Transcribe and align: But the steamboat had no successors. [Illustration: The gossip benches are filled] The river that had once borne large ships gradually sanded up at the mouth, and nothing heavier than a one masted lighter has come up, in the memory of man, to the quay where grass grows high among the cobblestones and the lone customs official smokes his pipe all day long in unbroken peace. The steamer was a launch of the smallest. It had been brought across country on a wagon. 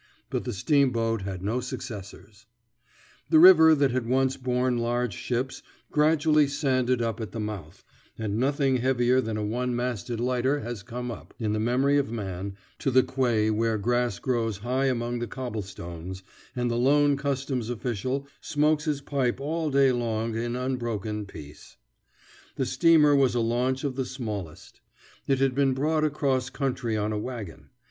But 0.31 0.45
the 0.45 0.51
steamboat 0.53 1.21
had 1.21 1.43
no 1.43 1.59
successors. 1.59 2.47
[Illustration: 3.29 3.29
The 3.29 3.29
gossip 3.29 3.29
benches 3.29 3.29
are 3.29 3.29
filled] 3.29 3.29
The 3.29 3.45
river 3.45 3.75
that 3.75 3.91
had 3.91 4.09
once 4.09 4.37
borne 4.37 4.77
large 4.79 5.13
ships 5.13 5.63
gradually 5.91 6.47
sanded 6.47 7.01
up 7.03 7.21
at 7.21 7.31
the 7.33 7.39
mouth, 7.39 7.83
and 8.17 8.39
nothing 8.39 8.77
heavier 8.77 9.21
than 9.21 9.37
a 9.37 9.43
one 9.43 9.75
masted 9.75 10.19
lighter 10.19 10.61
has 10.61 10.81
come 10.81 11.11
up, 11.11 11.35
in 11.37 11.53
the 11.53 11.59
memory 11.59 11.99
of 11.99 12.11
man, 12.11 12.55
to 12.79 12.89
the 12.89 13.03
quay 13.03 13.51
where 13.51 13.77
grass 13.77 14.17
grows 14.17 14.57
high 14.65 14.85
among 14.85 15.19
the 15.19 15.27
cobblestones 15.27 16.23
and 16.55 16.71
the 16.71 16.77
lone 16.77 17.15
customs 17.15 17.69
official 17.69 18.25
smokes 18.41 18.85
his 18.85 19.01
pipe 19.01 19.39
all 19.39 19.69
day 19.69 19.91
long 19.91 20.33
in 20.35 20.55
unbroken 20.55 21.27
peace. 21.27 21.77
The 22.55 22.65
steamer 22.65 23.15
was 23.15 23.35
a 23.35 23.39
launch 23.39 23.83
of 23.83 23.95
the 23.95 24.05
smallest. 24.05 24.81
It 25.27 25.37
had 25.37 25.53
been 25.53 25.75
brought 25.75 26.03
across 26.03 26.49
country 26.49 26.97
on 26.97 27.11
a 27.13 27.19
wagon. 27.19 27.69